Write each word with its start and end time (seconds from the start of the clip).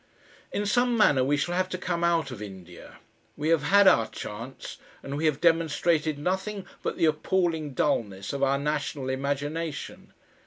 In 0.51 0.65
some 0.65 0.97
manner 0.97 1.23
we 1.23 1.37
shall 1.37 1.53
have 1.53 1.69
to 1.69 1.77
come 1.77 2.03
out 2.03 2.31
of 2.31 2.41
India. 2.41 2.97
We 3.37 3.49
have 3.49 3.61
had 3.61 3.87
our 3.87 4.07
chance, 4.07 4.79
and 5.03 5.15
we 5.15 5.25
have 5.25 5.39
demonstrated 5.39 6.17
nothing 6.17 6.65
but 6.81 6.97
the 6.97 7.05
appalling 7.05 7.75
dulness 7.75 8.33
of 8.33 8.41
our 8.41 8.57
national 8.57 9.09
imagination. 9.11 10.13